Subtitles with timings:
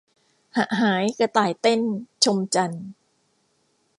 [0.55, 1.81] หะหายกระต่ายเต้น
[2.23, 2.85] ชมจันทร์